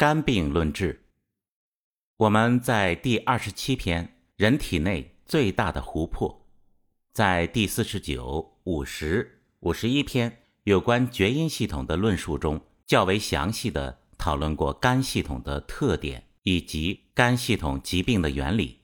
[0.00, 1.04] 肝病论治。
[2.16, 6.46] 我们在第二十七篇“人体内最大的湖泊”，
[7.12, 18.68] 在第四十九、五十、五十一篇有关厥阴系统的论述中，较为详细的讨论过肝系统的特点以及肝系统疾病的原理。《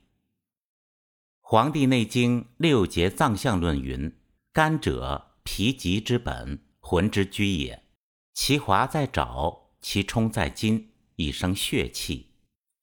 [1.41, 4.15] 黄帝内经·六节脏象论》云
[4.53, 7.85] ：“肝者，脾疾之本，魂之居也。
[8.35, 12.29] 其华在爪，其充在筋，以生血气。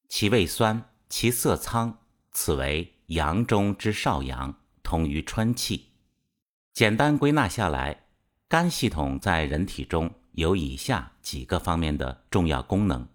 [0.10, 1.98] 其味酸，其色苍，
[2.32, 5.90] 此为阳中之少阳，通于春气。”
[6.74, 8.06] 简单归纳下来，
[8.48, 13.08] 肝系统在人体中有以下几个方面的重要功能：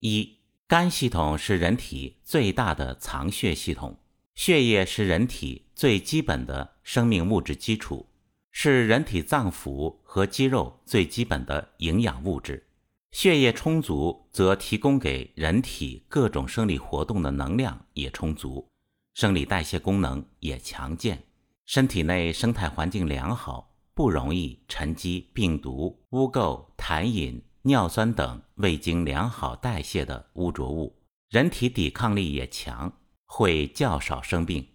[0.00, 3.98] 一、肝系统是人体最大的藏血系统。
[4.34, 8.06] 血液是人体最基本的生命物质基础，
[8.50, 12.66] 是人体脏腑和肌肉最基本的营养物质。
[13.12, 18.68] 血液充足，则提供给人体各种生理活动的能量也充足，
[19.14, 21.24] 生理代谢功能也强健，
[21.66, 30.96] 身体内生态环境良好，不容易沉积病毒、污垢、痰饮、尿酸等未经良好代谢的污浊物，
[31.28, 32.92] 人体抵抗力也强。
[33.32, 34.66] 会较少生病。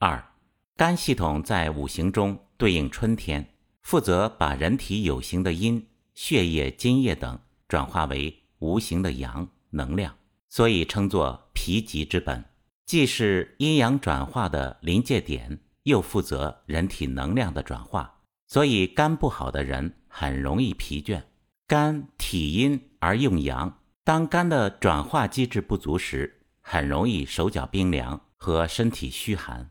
[0.00, 0.32] 二，
[0.76, 5.86] 肝系统在五行中对应春天，负责把人体有形的阴、
[6.18, 7.38] 血液、津液等
[7.68, 10.16] 转化为无形的阳能量，
[10.48, 12.44] 所以称作脾极之本，
[12.84, 18.20] 既是阴阳转化的临界点，又负责人体能量的转化。
[18.48, 21.22] 所以肝不好的人很容易疲倦。
[21.68, 26.34] 肝体阴而用阳，当肝的转化机制不足时。
[26.60, 29.70] 很容易手脚冰凉和身体虚寒。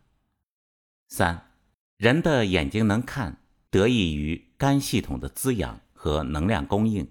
[1.09, 1.51] 三，
[1.97, 7.05] 人的眼睛能看，得益于肝系统的滋养和能量供应，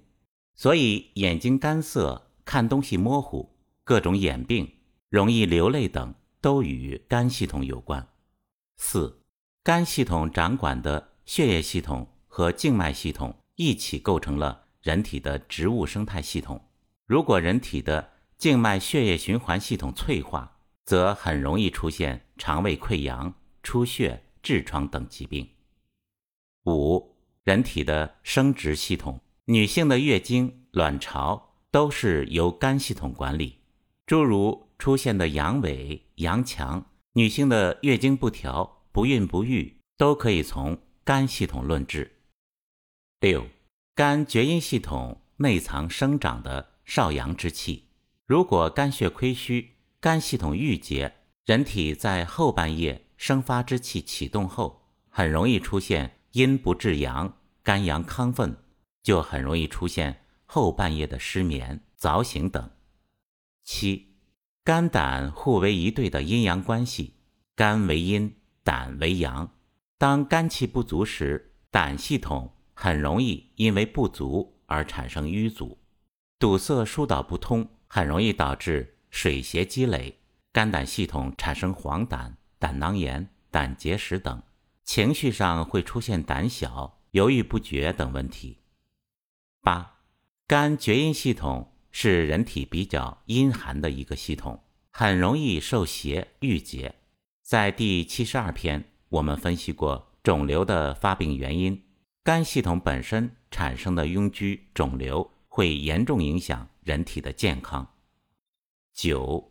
[0.55, 4.72] 所以眼睛干涩、看东西模糊、各种眼病、
[5.11, 8.08] 容易流泪等，都与肝系统有关。
[8.78, 9.22] 四，
[9.62, 16.59] 肝系统掌管的血液系统和静脉系统一起构成了人体的植物生态系统。
[17.04, 25.47] 如果人体的静脉血液循环系统脆化，则很容易出现肠胃溃疡、出血、痔疮等疾病。
[26.65, 27.16] 五、
[27.47, 33.61] 人体的生殖系统，女性的月经、卵巢都是由肝系统管理。
[34.05, 42.17] 诸如出现的阳痿、阳强，女性的月经不调、不孕不育，都可以从肝系统论治。
[43.21, 43.47] 六、
[43.95, 47.84] 肝厥阴系统内藏生长的少阳之气。
[48.27, 51.15] 如果肝血亏虚、肝系统郁结，
[51.45, 58.58] 人体在后半夜生发之气启动后，很容易出现阴不至阳、肝阳亢奋，
[59.02, 62.70] 就很容易出现后半夜的失眠、早醒等。
[63.64, 64.19] 七、
[64.62, 67.14] 肝胆互为一对的阴阳关系，
[67.54, 69.50] 肝为阴，胆为阳。
[69.97, 75.78] 当肝气不足时，胆系统很容易因为不足而产生瘀阻、
[76.38, 77.66] 堵塞、疏导不通。
[77.88, 80.18] 很容易导致水邪积累，
[80.53, 84.42] 肝胆系统产生黄疸、胆囊炎、胆结石等，
[84.86, 88.58] 情绪上会出现胆小、犹豫不决等问题。
[89.60, 89.98] 八，
[90.47, 96.94] 肝厥阴系统是人体比较阴寒的一个系统，很容易受邪郁结。
[97.42, 101.82] 在第七十二篇，我们分析过肿瘤的发病原因，
[102.22, 106.68] 肝系统本身产生的痈疽、肿瘤会严重影响。
[106.84, 107.94] 人体的健康。
[108.94, 109.50] 九，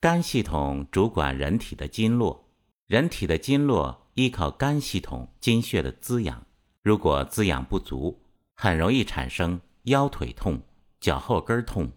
[0.00, 2.48] 肝系统主管人体的经络，
[2.86, 6.46] 人体的经络依靠肝系统精血的滋养，
[6.82, 8.20] 如果滋养不足，
[8.54, 10.60] 很容易产生腰腿痛、
[11.00, 11.90] 脚后跟痛、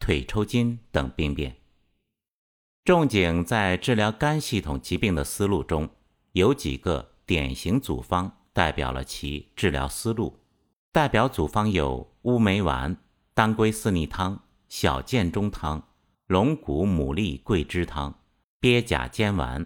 [0.00, 1.54] 腿抽筋等病变。
[2.84, 5.88] 仲景在治疗肝系统疾病的思路中，
[6.32, 10.40] 有几个典型组方代表了其治疗思路，
[10.90, 12.96] 代表组方有乌梅丸。
[13.34, 15.80] 当归四逆汤、小建中汤、
[16.26, 18.12] 龙骨牡蛎桂枝汤、
[18.58, 19.64] 鳖甲煎丸、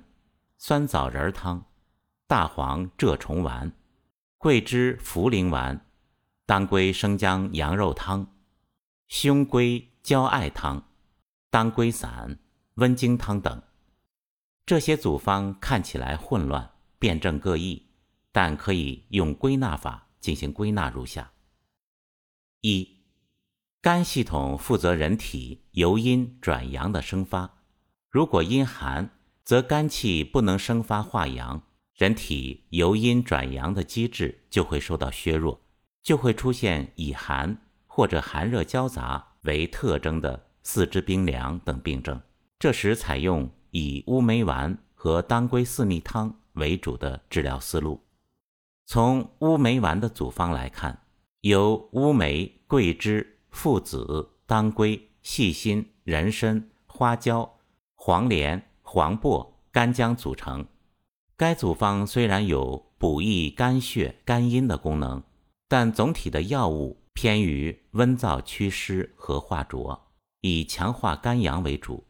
[0.59, 1.65] 酸枣仁汤、
[2.33, 3.71] 大黄蛰虫丸、
[4.39, 5.85] 桂枝茯苓丸、
[6.47, 8.27] 当归生姜羊肉汤、
[9.07, 10.83] 胸归焦艾汤、
[11.51, 12.39] 当归散、
[12.77, 13.63] 温经汤等。
[14.65, 17.91] 这些组方看起来混乱，辩证各异，
[18.33, 21.33] 但可以用归纳法进行归纳如下：
[22.63, 23.03] 一。
[23.83, 27.59] 肝系统负责人体由阴转阳的生发，
[28.09, 29.11] 如果阴寒，
[29.45, 31.63] 则肝气不能生发化阳，
[32.03, 35.61] 人体由阴转阳的机制就会受到削弱，
[36.03, 37.57] 就会出现以寒
[37.87, 42.21] 或者寒热交杂为特征的四肢冰凉等病症。
[42.59, 48.03] 这时采用以乌梅丸和当归四逆汤为主的治疗思路。
[48.85, 51.05] 从乌梅丸的组方来看，
[51.43, 57.49] 由乌梅、桂枝、附子、当归、细辛、人参、花椒、
[57.95, 60.67] 黄连、黄柏、干姜组成。
[61.43, 65.21] 该组方虽然有补益肝血、肝阴的功能，
[65.67, 70.07] 但总体的药物偏于温燥祛湿和化浊，
[70.43, 72.05] 以强化肝阳为主。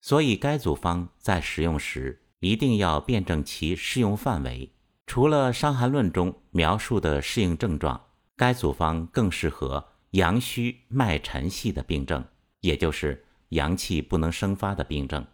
[0.00, 4.72] 所以，该组方在使用时一定要辩证其适用范围。
[5.06, 8.00] 除了《伤寒论》中描述的适应症状，
[8.34, 12.24] 该组方更适合阳虚脉沉细的病症，
[12.60, 15.26] 也就是阳气不能生发的病症。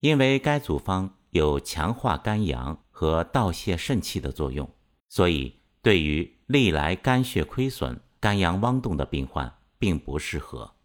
[0.00, 4.66] 因为该组方有强化肝阳和盗泄肾气的作用，
[5.10, 10.76] 所以对于历来肝血亏损、肝阳汪动的病患并不适合。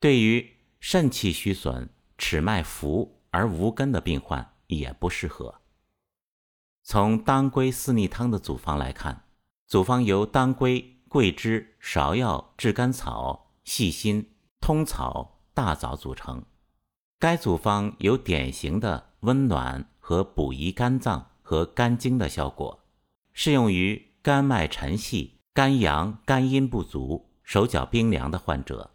[0.00, 5.60] 对于肾气虚损，尺脉浮而无根的病患也不适合。
[6.82, 9.24] 从当归四逆汤的组方来看，
[9.66, 14.30] 组方由当归、桂枝、芍药、炙甘草、细辛、
[14.60, 16.42] 通草、大枣组成。
[17.18, 22.84] 该组方有典型的温暖和补益肝脏和肝经的效果，
[23.32, 28.90] 适用于肝脉沉细、肝阳、肝阴不足、手脚冰凉的患者。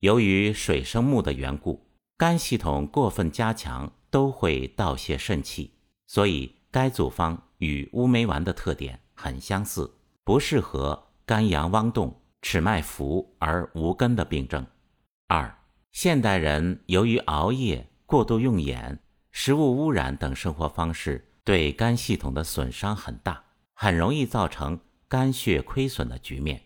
[0.00, 1.86] 由于水生木的缘故。
[2.18, 5.74] 肝系统过分加强都会盗泄肾气，
[6.06, 14.66] 所以该组方与乌梅丸的特点很相似，不适合肝阳汪动、尺脉浮而无根的病症。
[15.28, 15.58] 二、
[15.92, 18.98] 现代人由于熬夜、过度用眼、
[19.30, 26.60] 食物污染等生活方式，对肝系统的损伤很大，很容易造成肝血亏损的局面。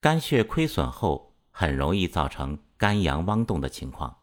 [0.00, 4.18] 肝血亏损后，很容易造成肝阳汪动的情况。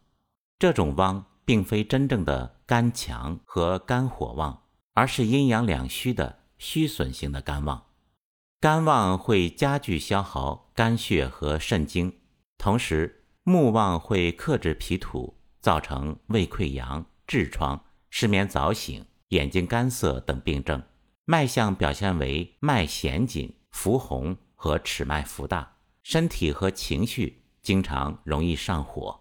[0.58, 4.62] 这种旺并非真正的肝强和肝火旺，
[4.94, 7.84] 而是阴阳两虚的虚损型的肝旺。
[8.58, 12.10] 肝旺会加剧消耗肝血和肾精，
[12.56, 20.80] 同时木旺会克制脾土，造成胃溃疡、痔疮、失眠早醒、眼睛干涩等病症。
[21.24, 29.20] 脉象表现为脉弦紧、浮红和尺脉浮大，身体和情绪经常容易上火。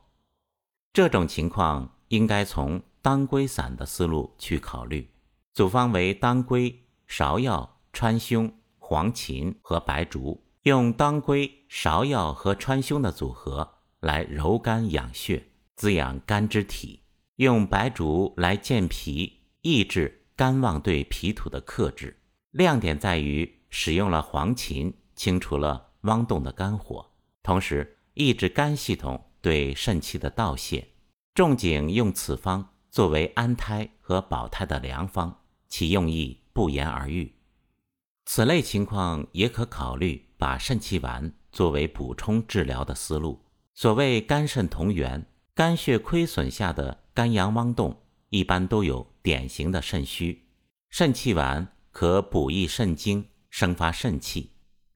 [0.92, 5.10] 这种情况应该从当归散的思路去考虑，
[5.54, 17.04] 组方为当归、芍药、川芎、黄芩和白术，用当归、芍药和川芎的组合来柔肝养血，滋养肝之体；
[17.36, 19.39] 用白术来健脾，
[19.70, 22.18] 抑制肝旺对脾土的克制。
[22.52, 27.12] 亮点在于使用了黄芩，清除了汪动的肝火，
[27.44, 29.26] 同时抑制肝系统。
[29.42, 30.86] 对肾气的盗泄，
[31.34, 35.40] 仲景用此方作为安胎和保胎的良方，
[35.70, 37.36] 其用意不言而喻。
[38.26, 43.40] 此类情况也可考虑把肾气丸作为补充治疗的思路。
[43.74, 45.26] 所谓肝肾同源，
[45.56, 47.98] 肝血亏损下的肝阳汪动，
[48.32, 50.48] 一般都有典型的肾虚。
[50.90, 54.52] 肾气丸可补益肾精，生发肾气，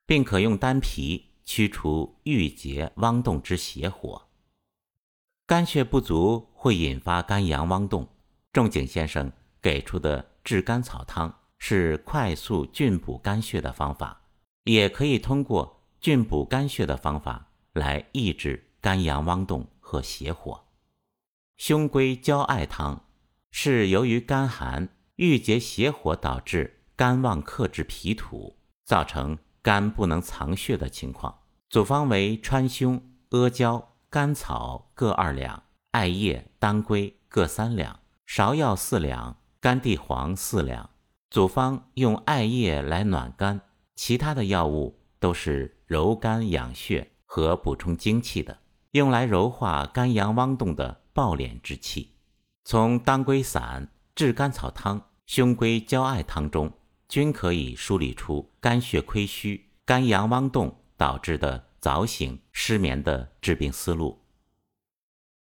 [0.05, 4.29] 并可用丹皮驱除郁结汪动之邪火。
[5.45, 8.07] 肝血不足会引发肝阳汪动，
[8.51, 14.21] 仲景先生给出的炙甘草汤是快速峻补肝血的方法，
[14.63, 20.63] 也可以通过峻补肝血的方法来抑制肝阳汪动和邪火。
[21.57, 23.03] 胸归焦艾汤
[23.56, 31.33] 是由于肝寒郁结邪火导致肝旺克制脾土，造成肝不能藏血的情况。
[31.69, 33.92] 组方为川芎、阿胶。
[34.10, 40.88] 甘草各二两，艾叶、当归各三两，芍药四两，甘地黄四两。
[41.31, 43.62] 组方用艾叶来暖肝，
[43.95, 48.60] 其他的药物都是柔肝养血和补充精气的，
[48.92, 52.12] 用来柔化肝阳汪动的暴敛之气。
[52.63, 56.71] 从当归散、炙甘草汤、胸归焦艾汤中，
[57.07, 61.69] 均可以梳理出肝血亏虚、肝阳汪动导致的。
[61.83, 64.21] 早醒失眠的治病思路。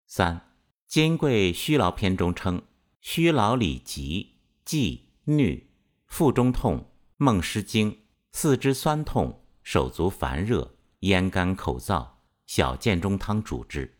[0.07, 0.35] 三
[0.85, 2.61] 《金匮虚劳篇》中称：
[2.99, 4.35] 虚劳里急、
[4.65, 5.63] 悸、衄、
[6.05, 7.97] 腹中痛、梦失惊、
[8.33, 12.05] 四肢酸痛、手足烦热、咽干口燥，
[12.45, 13.96] 小建中汤主之。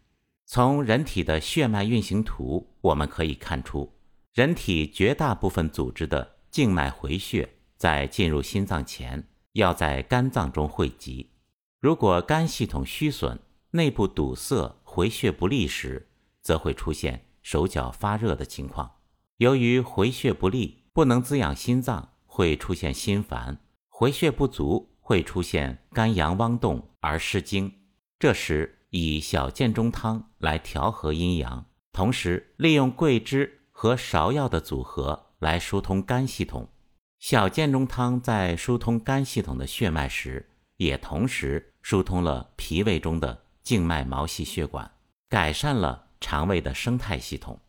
[0.50, 3.92] 从人体的血脉运行图，我们可以看出，
[4.34, 11.34] 人体绝大部分组织的静脉回血，在进入心脏前，要在肝脏中汇集。
[11.82, 13.38] 如果肝系统虚损，
[13.72, 16.08] 内部堵塞、回血不利时，
[16.42, 18.89] 则会出现手脚发热的情况。
[19.39, 23.58] 由于回血不利，不能滋养心脏，会出现心烦；
[23.89, 27.70] 回血不足，会出现肝阳汪动而失精。
[28.18, 36.70] 这时，以小建中汤来调和阴阳，同时利用桂枝和芍药的组合来疏通肝系统。
[37.20, 44.91] 小建中汤在疏通肝系统的血脉时，也同时疏通了脾胃中的静脉毛细血管，
[45.27, 47.60] 改善了肠胃的生态系统。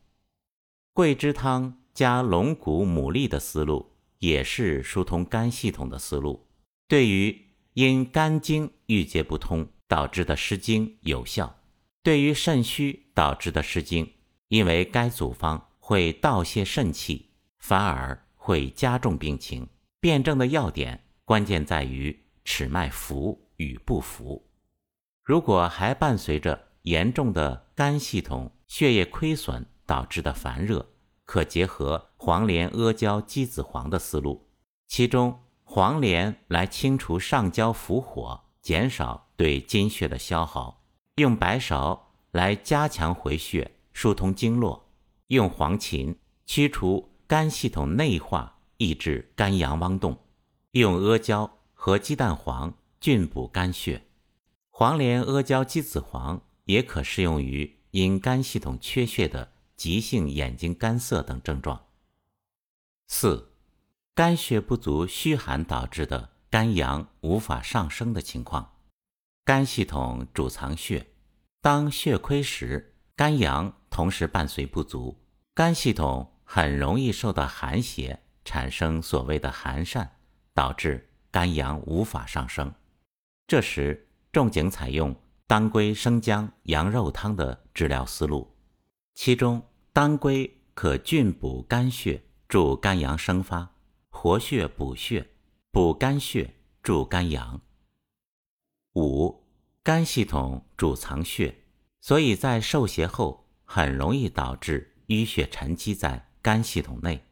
[0.93, 6.47] 桂枝汤加龙骨、牡蛎的思路，也是疏通肝系统的思路，
[6.87, 9.67] 对于因肝经郁结不通。
[9.89, 11.59] 导致的失精有效，
[12.03, 14.13] 对于肾虚导致的失精，
[14.49, 19.67] 因为该组方会倒泄肾气，反而会加重病情。
[19.99, 24.49] 辩证的要点关键在于尺脉浮与不浮。
[25.25, 30.87] 如果还伴随着严重的肝系统血液亏损导致的烦热，
[31.25, 34.49] 可结合黄连、阿胶、鸡子黄的思路，
[34.87, 38.45] 其中黄连来清除上焦伏火。
[38.61, 40.83] 减少对津血的消耗，
[41.15, 42.01] 用白芍
[42.33, 44.83] 来加强回血、疏通经络；
[45.29, 50.17] 用黄芩驱除肝系统内化，抑制肝阳汪动；
[50.73, 54.09] 用阿胶和鸡蛋黄峻补肝血。
[54.71, 61.87] 黄连、阿胶、鸡子黄也可适用于因肝系统缺血的急性眼睛干涩等症状。
[63.07, 63.53] 四、
[64.17, 66.31] 肝血不足、虚寒导致的。
[66.51, 68.73] 肝阳无法上升的情况，
[69.49, 71.07] 肝系统主藏血，
[71.63, 75.19] 当血亏时，肝阳同时伴随不足，
[75.55, 80.07] 肝系统很容易受到寒邪，产生所谓的寒疝，
[80.53, 82.71] 导致肝阳无法上升。
[83.47, 88.55] 这时，仲景采用当归生姜羊肉汤的治疗思路，
[89.15, 89.63] 其中
[89.95, 93.71] 当归可峻补肝血，助肝阳生发，
[94.11, 95.27] 活血补血。
[95.71, 97.59] 补肝血，助肝阳。
[98.99, 99.45] 五，
[99.85, 101.55] 肝系统主藏血，
[102.01, 107.23] 所以在受邪后很容易导致淤血沉积在肝系统内。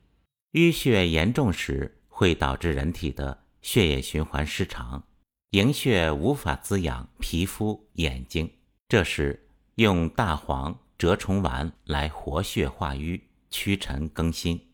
[0.52, 5.02] 淤血严重时，会导致人体的血液循环失常，
[5.50, 8.48] 营血无法滋养皮肤、眼睛。
[8.88, 13.20] 这时用大黄、蛰虫丸来活血化瘀、
[13.50, 14.68] 驱尘更新。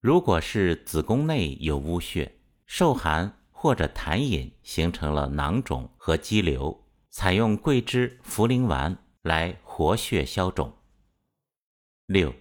[0.00, 10.70] 如果是子宫内有污血，受寒或者痰饮形成了囊肿和肌瘤，采用桂枝茯苓丸来活血消肿。
[12.04, 12.34] 六、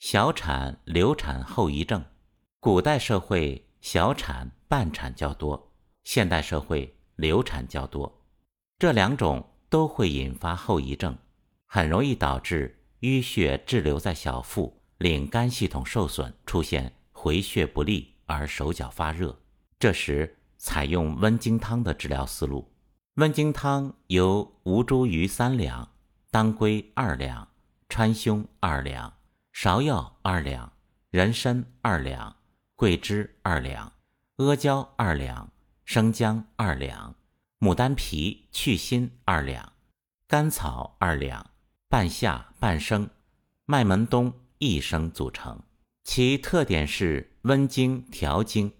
[0.00, 2.04] 小产流产后遗症。
[2.58, 8.20] 古代社会小产半产较多，现代社会流产较多，
[8.76, 11.16] 这两种都会引发后遗症，
[11.66, 18.16] 很容易导致淤血滞留在小腹，令肝系统受损，出现回血不利。
[18.26, 19.38] 而手脚发热，
[19.78, 22.70] 这时采用温经汤的治疗思路。
[23.14, 25.90] 温经汤由吴茱萸三两、
[26.30, 27.48] 当归二两、
[27.88, 29.14] 川芎二两、
[29.54, 30.70] 芍药二两、
[31.10, 32.36] 人参二两、
[32.76, 33.90] 桂枝二两、
[34.36, 35.50] 阿胶二两、
[35.84, 37.14] 生姜二两、
[37.58, 39.72] 牡丹皮去心二两、
[40.28, 41.50] 甘草二两、
[41.88, 43.08] 半夏半升、
[43.64, 45.62] 麦门冬一升组成。
[46.04, 48.72] 其特点是温经调经，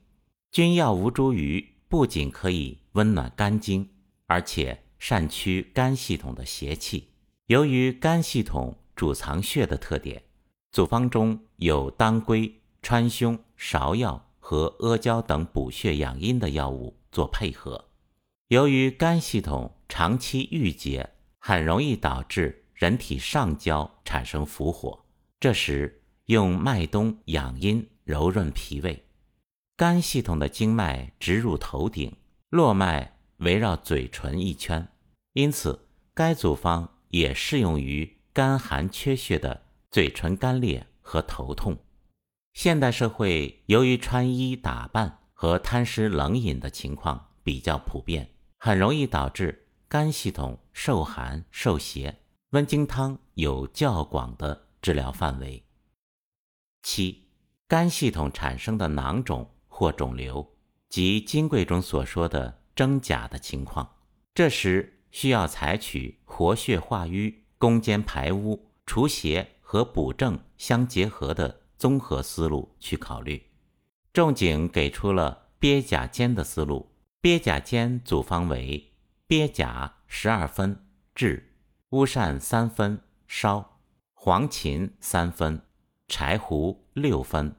[0.51, 3.91] 君药吴茱萸不仅可以温暖肝经，
[4.27, 7.09] 而且善驱肝系统的邪气。
[7.49, 10.23] 由于肝系统主藏血的特点，
[10.71, 17.89] 组方中有当归、川芎、芍药和阿胶等补血养阴的药物做配合。
[18.47, 25.05] 由于肝系统长期郁结，很容易导致人体上焦产生伏火，
[25.39, 25.97] 这时。
[26.27, 29.05] 用麦冬养阴柔润脾胃，
[29.81, 32.15] 肝系统的经脉直入头顶，
[32.51, 34.87] 络脉围绕嘴唇一圈，
[35.33, 41.79] 因此该组方也适用于肝寒缺血的嘴唇干裂和头痛。
[42.53, 52.21] 现代社会由于穿衣打扮和贪食冷饮的情况比较普遍，很容易导致肝系统受寒受邪。
[52.51, 55.65] 温经汤有较广的治疗范围。
[56.83, 57.31] 七，
[57.67, 60.47] 肝系统产生的囊肿或肿瘤，
[60.91, 63.97] 即金匮中所说的真假的情况，
[64.35, 73.43] 这时需要采取活血化瘀、攻坚排污、除邪和补正相结合的综合思路去考虑。
[74.13, 78.93] 仲景给出了鳖甲煎的思路，鳖甲煎组方为
[79.27, 80.85] 鳖甲十二分，
[81.15, 81.43] 炙；
[81.89, 83.79] 乌扇三分烧；
[84.13, 85.63] 黄芩三分；
[86.07, 87.55] 柴胡六分；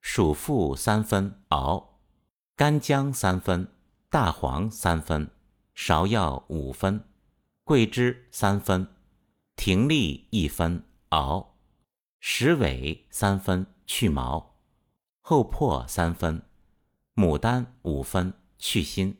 [0.00, 2.00] 鼠附三分熬；
[2.56, 3.66] 干姜三分；
[4.08, 5.28] 大黄三分；
[5.76, 7.00] 芍药五分；
[7.64, 8.86] 桂枝三分；
[9.56, 11.54] 葶苈一分熬；
[12.18, 14.54] 石韦三分去毛；
[15.20, 16.42] 厚朴三分；
[17.14, 19.16] 牡丹五分去心。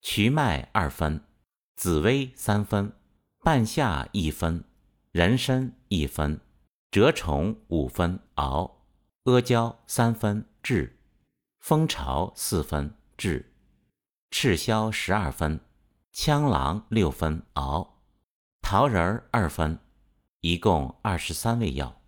[0.00, 1.24] 瞿麦二分，
[1.74, 2.92] 紫薇三分，
[3.42, 4.64] 半夏一分，
[5.10, 6.40] 人参一分，
[6.92, 8.77] 蛰虫五分熬，
[9.28, 10.98] 阿胶三分制，
[11.58, 13.52] 蜂巢四分制，
[14.30, 15.60] 赤霄十二分，
[16.14, 18.00] 羌狼六分熬，
[18.62, 19.78] 桃仁二分，
[20.40, 22.00] 一共二十三味药。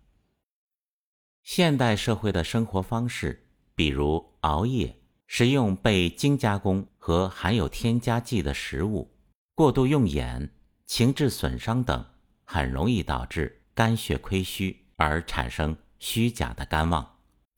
[1.43, 4.97] 现代社会的生活方式，比如熬夜。
[5.27, 9.09] 食用被精加工和含有添加剂的食物，
[9.55, 10.53] 过度用眼、
[10.85, 12.05] 情志损伤等，
[12.43, 17.10] 很容易导致肝血亏虚而产生虚假的肝旺。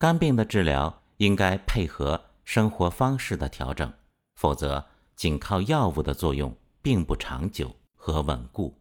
[0.03, 3.89] 肝病的治疗应该配合生活方式的调整，
[4.35, 4.83] 否则
[5.15, 8.77] 仅靠药物的作用并不长久和稳固。